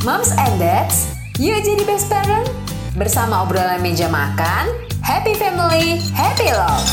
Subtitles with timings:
[0.00, 2.48] Moms and Dads, yuk jadi best parent.
[2.96, 4.72] Bersama obrolan meja makan,
[5.04, 6.88] happy family, happy love.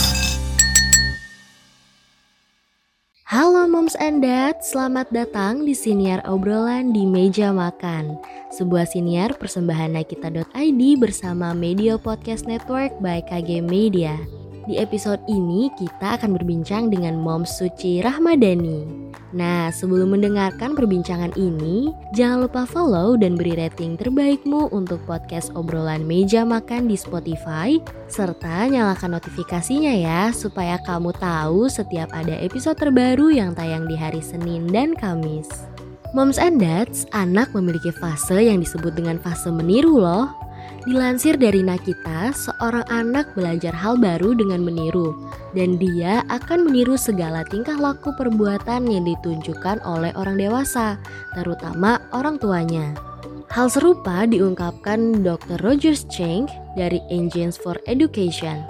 [3.31, 8.19] Halo Moms and Dad, selamat datang di siniar obrolan di meja makan.
[8.51, 14.19] Sebuah siniar persembahan nakita.id bersama Media Podcast Network by KG Media.
[14.67, 19.06] Di episode ini kita akan berbincang dengan Mom Suci Rahmadani.
[19.35, 26.07] Nah, sebelum mendengarkan perbincangan ini, jangan lupa follow dan beri rating terbaikmu untuk podcast obrolan
[26.07, 27.75] meja makan di Spotify,
[28.07, 34.23] serta nyalakan notifikasinya ya, supaya kamu tahu setiap ada episode terbaru yang tayang di hari
[34.23, 35.67] Senin dan Kamis.
[36.15, 40.31] Moms and Dads, anak memiliki fase yang disebut dengan fase meniru loh.
[40.87, 45.19] Dilansir dari Nakita, seorang anak belajar hal baru dengan meniru,
[45.51, 50.95] dan dia akan meniru segala tingkah laku perbuatan yang ditunjukkan oleh orang dewasa,
[51.35, 52.95] terutama orang tuanya.
[53.51, 55.59] Hal serupa diungkapkan Dr.
[55.59, 56.47] Rogers Cheng
[56.79, 58.63] dari Engines for Education.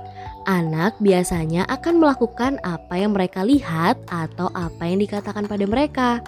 [0.50, 6.26] Anak biasanya akan melakukan apa yang mereka lihat atau apa yang dikatakan pada mereka.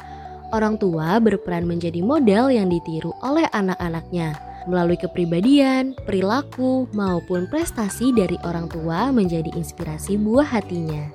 [0.54, 8.36] Orang tua berperan menjadi model yang ditiru oleh anak-anaknya melalui kepribadian, perilaku, maupun prestasi dari
[8.44, 11.08] orang tua menjadi inspirasi buah hatinya.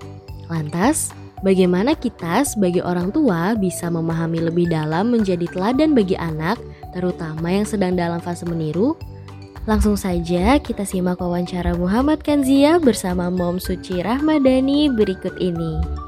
[0.48, 1.10] Lantas,
[1.42, 6.56] bagaimana kita sebagai orang tua bisa memahami lebih dalam menjadi teladan bagi anak,
[6.94, 8.96] terutama yang sedang dalam fase meniru?
[9.64, 16.03] Langsung saja kita simak wawancara Muhammad Kanzia bersama Mom Suci Rahmadani berikut ini.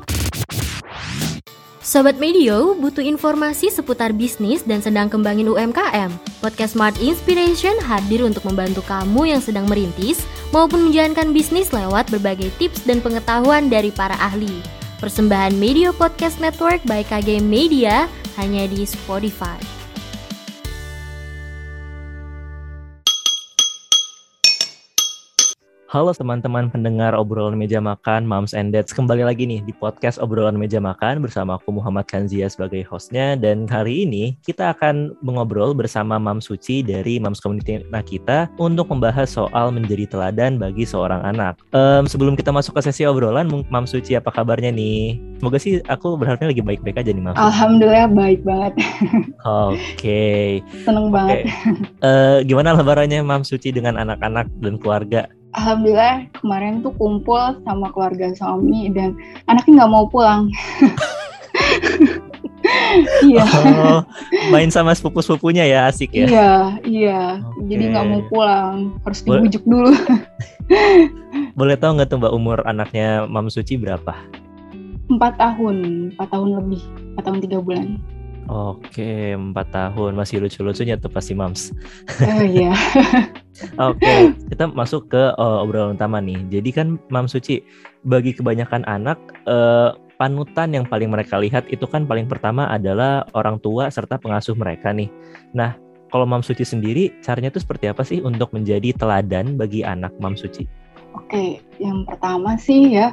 [1.96, 6.12] Sobat Medio, butuh informasi seputar bisnis dan sedang kembangin UMKM?
[6.44, 10.20] Podcast Smart Inspiration hadir untuk membantu kamu yang sedang merintis
[10.52, 14.60] maupun menjalankan bisnis lewat berbagai tips dan pengetahuan dari para ahli.
[15.00, 18.04] Persembahan Media Podcast Network by KG Media
[18.36, 19.75] hanya di Spotify.
[25.96, 30.60] Halo teman-teman pendengar obrolan meja makan Moms and Dads kembali lagi nih di podcast obrolan
[30.60, 36.20] meja makan bersama aku Muhammad Kanzia sebagai hostnya dan hari ini kita akan mengobrol bersama
[36.20, 41.56] Mam Suci dari Moms Community Nakita untuk membahas soal menjadi teladan bagi seorang anak.
[41.72, 45.16] Um, sebelum kita masuk ke sesi obrolan, Mam Suci apa kabarnya nih?
[45.40, 47.40] Semoga sih aku berharapnya lagi baik-baik aja nih Mam.
[47.40, 48.76] Alhamdulillah baik banget.
[49.48, 49.80] Oke.
[49.96, 50.48] Okay.
[50.84, 51.48] Seneng banget.
[52.04, 55.24] Uh, gimana lebarannya Mam Suci dengan anak-anak dan keluarga?
[55.56, 59.16] Alhamdulillah kemarin tuh kumpul sama keluarga suami dan
[59.48, 60.52] anaknya nggak mau pulang.
[63.22, 63.46] Iya.
[63.46, 64.00] oh,
[64.50, 66.26] main sama sepupu-sepupunya ya asik ya.
[66.26, 67.22] Iya, iya.
[67.38, 67.62] Okay.
[67.70, 69.94] Jadi nggak mau pulang, harus dibujuk Boleh...
[69.94, 70.18] dulu.
[71.58, 74.14] Boleh tahu nggak tuh mbak umur anaknya Mam Suci berapa?
[75.06, 76.82] Empat tahun, empat tahun lebih,
[77.14, 78.02] empat tahun tiga bulan.
[78.46, 81.74] Oke, empat tahun masih lucu-lucunya tuh pasti mams.
[82.22, 82.70] Oh iya.
[83.90, 86.38] Oke, kita masuk ke uh, obrolan utama nih.
[86.54, 87.58] Jadi kan Mam Suci,
[88.06, 89.18] bagi kebanyakan anak
[89.50, 94.54] uh, panutan yang paling mereka lihat itu kan paling pertama adalah orang tua serta pengasuh
[94.54, 95.10] mereka nih.
[95.50, 95.74] Nah,
[96.14, 100.38] kalau Mam Suci sendiri, caranya itu seperti apa sih untuk menjadi teladan bagi anak Mam
[100.38, 100.62] Suci?
[101.18, 103.10] Oke, yang pertama sih ya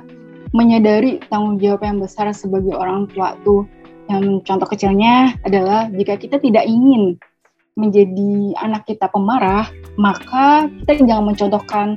[0.53, 3.65] menyadari tanggung jawab yang besar sebagai orang tua tuh
[4.11, 7.15] yang contoh kecilnya adalah jika kita tidak ingin
[7.73, 9.65] menjadi anak kita pemarah,
[9.97, 11.87] maka kita jangan mencontohkan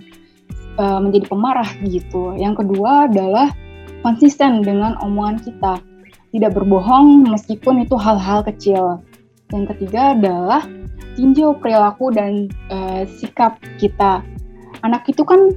[0.80, 2.32] uh, menjadi pemarah gitu.
[2.36, 3.52] Yang kedua adalah
[4.00, 5.74] konsisten dengan omongan kita,
[6.32, 9.04] tidak berbohong meskipun itu hal-hal kecil.
[9.52, 10.64] Yang ketiga adalah
[11.16, 14.24] tinjau perilaku dan uh, sikap kita.
[14.84, 15.52] Anak itu kan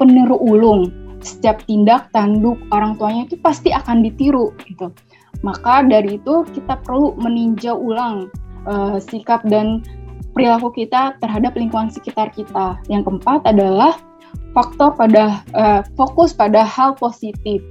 [0.00, 0.88] peniru ulung.
[1.20, 4.88] Setiap tindak tanduk orang tuanya itu pasti akan ditiru gitu.
[5.40, 8.28] Maka dari itu kita perlu meninjau ulang
[8.68, 9.80] uh, sikap dan
[10.36, 12.78] perilaku kita terhadap lingkungan sekitar kita.
[12.86, 13.98] Yang keempat adalah
[14.54, 17.62] faktor pada uh, fokus pada hal positif.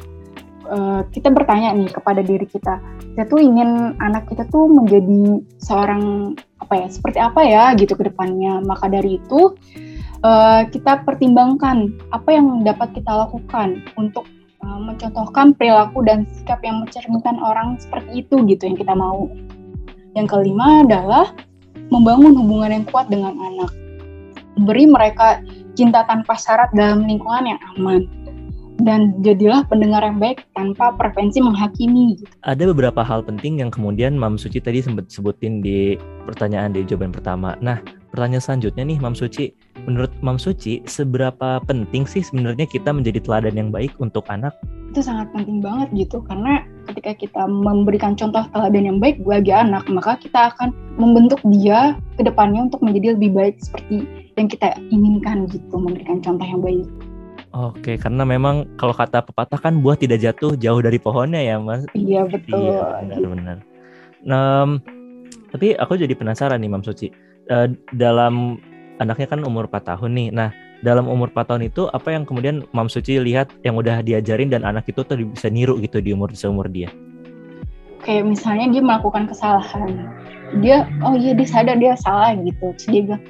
[0.69, 2.77] Uh, kita bertanya nih kepada diri kita,
[3.17, 8.05] kita tuh ingin anak kita tuh menjadi seorang apa ya, seperti apa ya gitu ke
[8.05, 8.61] depannya.
[8.61, 9.57] Maka dari itu
[10.21, 14.29] uh, kita pertimbangkan apa yang dapat kita lakukan untuk
[14.63, 19.31] uh, mencontohkan perilaku dan sikap yang mencerminkan orang seperti itu gitu yang kita mau.
[20.17, 21.31] Yang kelima adalah
[21.93, 23.71] membangun hubungan yang kuat dengan anak.
[24.59, 25.39] Beri mereka
[25.77, 28.03] cinta tanpa syarat dalam lingkungan yang aman.
[28.79, 32.15] Dan jadilah pendengar yang baik tanpa preferensi menghakimi.
[32.15, 32.31] Gitu.
[32.47, 37.11] Ada beberapa hal penting yang kemudian Mam Suci tadi sempat sebutin di pertanyaan di jawaban
[37.11, 37.59] pertama.
[37.59, 37.83] Nah,
[38.15, 39.51] pertanyaan selanjutnya nih Mam Suci,
[39.89, 44.53] menurut Mam Suci seberapa penting sih sebenarnya kita menjadi teladan yang baik untuk anak?
[44.93, 49.89] Itu sangat penting banget gitu karena ketika kita memberikan contoh teladan yang baik bagi anak,
[49.89, 50.69] maka kita akan
[51.01, 54.05] membentuk dia ke depannya untuk menjadi lebih baik seperti
[54.37, 56.85] yang kita inginkan gitu, memberikan contoh yang baik.
[57.49, 61.81] Oke, karena memang kalau kata pepatah kan buah tidak jatuh jauh dari pohonnya ya, Mas.
[61.97, 62.61] Iya, betul.
[62.61, 63.57] Iya, benar-benar.
[64.21, 64.77] Nah,
[65.49, 67.09] tapi aku jadi penasaran nih, Mam Suci.
[67.49, 68.61] Uh, dalam
[68.99, 70.29] anaknya kan umur 4 tahun nih.
[70.35, 70.49] Nah,
[70.83, 74.67] dalam umur 4 tahun itu apa yang kemudian Mam Suci lihat yang udah diajarin dan
[74.67, 76.91] anak itu tuh bisa niru gitu di umur seumur dia?
[78.03, 80.07] Kayak misalnya dia melakukan kesalahan,
[80.63, 83.23] dia oh iya dia sadar dia salah gitu, terus dia bilang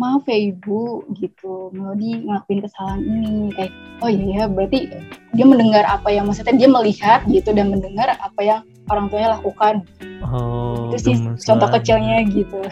[0.00, 4.90] maaf ya ibu gitu, Melody ngelakuin kesalahan ini kayak oh iya ya berarti
[5.36, 9.84] dia mendengar apa yang maksudnya dia melihat gitu dan mendengar apa yang orang tuanya lakukan.
[10.24, 12.60] Oh, itu sih contoh kecilnya gitu.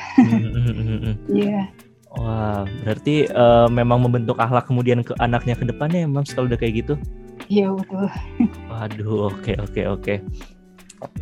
[1.28, 1.68] Iya.
[1.68, 1.91] yeah.
[2.12, 6.60] Wah, berarti uh, memang membentuk akhlak kemudian ke anaknya ke depannya ya, Mams kalau udah
[6.60, 6.94] kayak gitu?
[7.48, 8.06] Iya, betul.
[8.68, 10.02] Waduh, oke okay, oke okay, oke.
[10.04, 10.18] Okay.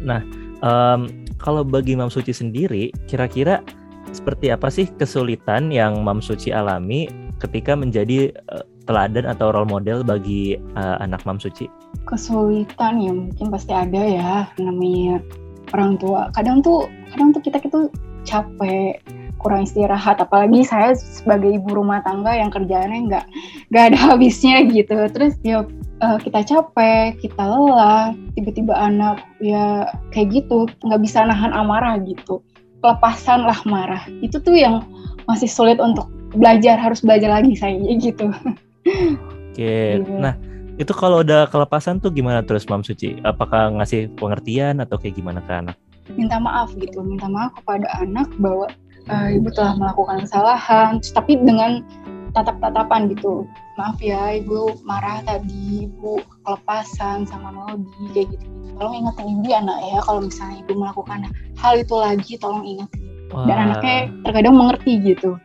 [0.02, 0.20] Nah,
[0.60, 1.08] um,
[1.40, 3.64] kalau bagi Mam Suci sendiri, kira-kira
[4.10, 7.06] seperti apa sih kesulitan yang Mam Suci alami
[7.38, 11.70] ketika menjadi uh, teladan atau role model bagi uh, anak Mam Suci?
[12.04, 15.22] Kesulitan ya mungkin pasti ada ya namanya
[15.70, 16.28] orang tua.
[16.34, 17.86] Kadang tuh kadang tuh kita itu
[18.26, 19.00] capek
[19.40, 23.24] kurang istirahat apalagi saya sebagai ibu rumah tangga yang kerjaannya nggak
[23.72, 25.64] nggak ada habisnya gitu terus ya
[26.04, 32.44] uh, kita capek kita lelah tiba-tiba anak ya kayak gitu nggak bisa nahan amarah gitu
[32.84, 34.84] kelepasan lah marah itu tuh yang
[35.24, 40.00] masih sulit untuk belajar harus belajar lagi saya gitu oke okay.
[40.00, 40.12] Gitu.
[40.16, 40.36] nah
[40.80, 43.20] itu kalau udah kelepasan tuh gimana terus Mam Suci?
[43.20, 45.76] Apakah ngasih pengertian atau kayak gimana ke anak?
[46.16, 48.64] Minta maaf gitu, minta maaf kepada anak bahwa
[49.10, 51.82] uh, ibu telah melakukan kesalahan tapi dengan
[52.30, 53.44] tatap-tatapan gitu.
[53.74, 58.46] Maaf ya ibu marah tadi ibu kelepasan sama Melody kayak gitu
[58.80, 61.18] tolong ingetin ibu ya anak ya kalau misalnya ibu melakukan
[61.60, 63.02] hal itu lagi tolong ingetin.
[63.30, 63.46] Wah.
[63.46, 65.38] dan anaknya terkadang mengerti gitu.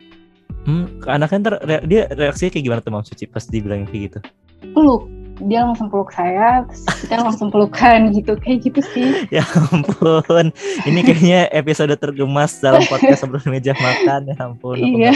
[0.66, 1.54] Hmm anaknya ntar
[1.86, 4.18] dia reaksinya kayak gimana tuh Mam Suci pas dibilang kayak gitu?
[4.74, 5.06] Peluk
[5.44, 8.36] dia langsung peluk saya terus kita langsung pelukan gitu.
[8.40, 9.08] Kayak gitu sih.
[9.34, 10.54] Ya ampun.
[10.88, 14.32] Ini kayaknya episode tergemas dalam podcast sebelum meja makan.
[14.32, 15.12] Ya ampun iya.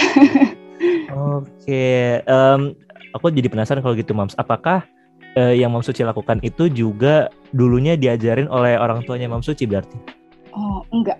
[1.12, 1.84] oke
[2.28, 2.74] um,
[3.16, 4.36] aku jadi penasaran kalau gitu mams.
[4.36, 4.84] Apakah
[5.38, 9.96] uh, yang Mam Suci lakukan itu juga dulunya diajarin oleh orang tuanya Mam Suci berarti?
[10.52, 11.18] Oh enggak.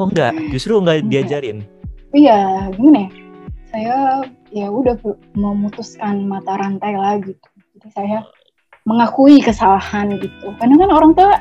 [0.00, 0.32] Oh enggak.
[0.54, 1.10] Justru enggak, enggak.
[1.10, 1.58] diajarin?
[2.14, 3.10] Iya gimana ya?
[3.74, 3.96] Saya
[4.54, 4.94] ya udah
[5.34, 7.42] memutuskan mata rantai lah gitu
[7.92, 8.24] saya
[8.84, 10.52] mengakui kesalahan gitu.
[10.60, 11.32] Karena kan orang tua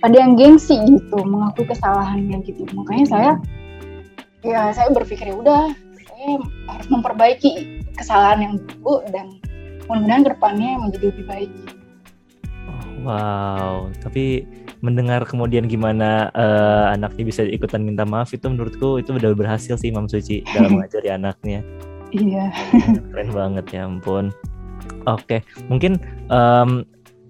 [0.00, 2.64] ada yang gengsi gitu mengakui kesalahannya gitu.
[2.72, 3.30] Makanya saya
[4.40, 5.62] ya saya berpikir ya udah
[6.00, 9.36] saya harus memperbaiki kesalahan yang dulu dan
[9.84, 11.50] mudah-mudahan ke depannya menjadi lebih baik.
[13.04, 14.44] Wow tapi
[14.80, 19.92] mendengar kemudian gimana uh, anaknya bisa ikutan minta maaf itu menurutku itu udah berhasil sih
[19.92, 21.60] Mam Suci dalam mengajari anaknya.
[22.10, 22.48] Iya.
[23.12, 24.32] Keren banget ya ampun
[25.08, 25.40] Oke,
[25.72, 25.96] mungkin
[26.28, 26.84] um,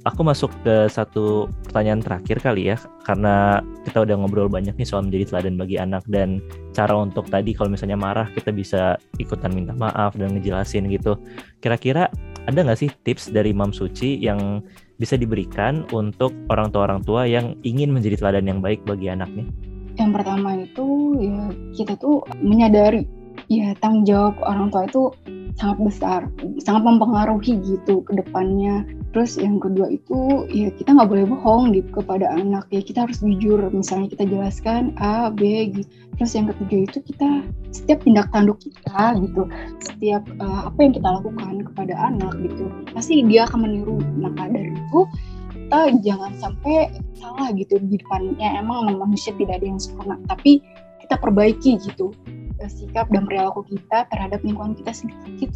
[0.09, 5.05] aku masuk ke satu pertanyaan terakhir kali ya, karena kita udah ngobrol banyak nih soal
[5.05, 6.41] menjadi teladan bagi anak dan
[6.73, 11.21] cara untuk tadi kalau misalnya marah kita bisa ikutan minta maaf dan ngejelasin gitu.
[11.61, 12.09] Kira-kira
[12.49, 14.65] ada nggak sih tips dari Mam Suci yang
[14.97, 19.49] bisa diberikan untuk orang tua-orang tua yang ingin menjadi teladan yang baik bagi anaknya?
[19.97, 20.87] Yang pertama itu
[21.21, 21.41] ya
[21.77, 23.05] kita tuh menyadari
[23.53, 25.03] ya tanggung jawab orang tua itu
[25.59, 26.21] sangat besar,
[26.63, 28.87] sangat mempengaruhi gitu ke depannya.
[29.11, 33.19] Terus yang kedua itu ya kita nggak boleh bohong gitu kepada anak ya kita harus
[33.19, 33.59] jujur.
[33.75, 35.91] Misalnya kita jelaskan A, B gitu.
[36.21, 37.29] Terus yang ketiga itu kita
[37.73, 39.43] setiap tindak tanduk kita gitu,
[39.81, 43.97] setiap uh, apa yang kita lakukan kepada anak gitu, pasti dia akan meniru.
[44.21, 45.01] Maka dari itu
[45.51, 48.61] kita jangan sampai salah gitu di depannya.
[48.61, 50.61] Emang manusia tidak ada yang sempurna, tapi
[51.01, 52.15] kita perbaiki gitu
[52.69, 54.93] sikap dan perilaku kita terhadap lingkungan kita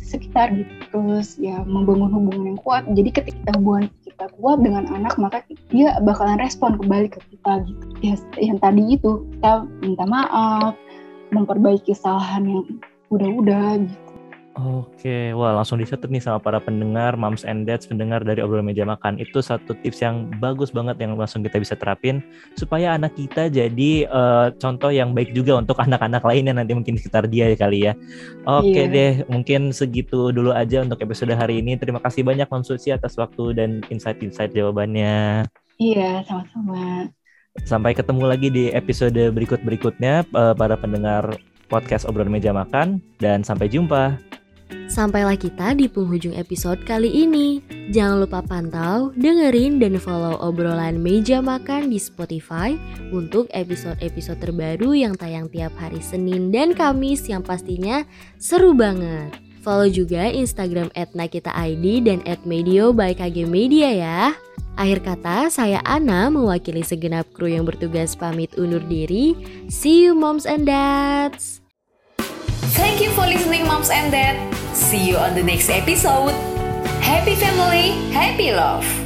[0.00, 0.72] sekitar gitu.
[0.94, 2.86] Terus ya membangun hubungan yang kuat.
[2.94, 7.84] Jadi ketika hubungan kita kuat dengan anak maka dia bakalan respon kembali ke kita gitu.
[8.00, 10.78] Ya yang tadi itu kita minta maaf
[11.34, 12.62] memperbaiki kesalahan yang
[13.10, 14.03] udah-udah gitu
[14.54, 18.86] Oke, wah langsung dicatat nih sama para pendengar, moms and dads, pendengar dari obrolan meja
[18.86, 19.18] makan.
[19.18, 22.22] Itu satu tips yang bagus banget yang langsung kita bisa terapin
[22.54, 27.26] supaya anak kita jadi uh, contoh yang baik juga untuk anak-anak lainnya nanti mungkin sekitar
[27.26, 27.98] dia kali ya.
[28.46, 28.86] Oke yeah.
[28.86, 31.74] deh, mungkin segitu dulu aja untuk episode hari ini.
[31.74, 35.50] Terima kasih banyak Mam Suci atas waktu dan insight-insight jawabannya.
[35.82, 37.10] Iya, sama-sama.
[37.66, 43.66] Sampai ketemu lagi di episode berikut-berikutnya uh, para pendengar podcast obrolan meja makan dan sampai
[43.66, 44.33] jumpa.
[44.94, 47.58] Sampailah kita di penghujung episode kali ini.
[47.90, 52.78] Jangan lupa pantau, dengerin, dan follow obrolan meja makan di Spotify
[53.10, 58.06] untuk episode-episode terbaru yang tayang tiap hari Senin dan Kamis yang pastinya
[58.38, 59.34] seru banget.
[59.66, 64.20] Follow juga Instagram @nakitaid dan @medio by KG Media ya.
[64.78, 69.34] Akhir kata, saya Ana mewakili segenap kru yang bertugas pamit undur diri.
[69.66, 71.63] See you moms and dads.
[72.74, 74.54] Thank you for listening, moms and dad.
[74.74, 76.32] See you on the next episode.
[77.00, 79.03] Happy family, happy love.